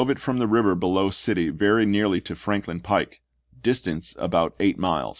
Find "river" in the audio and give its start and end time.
0.47-0.73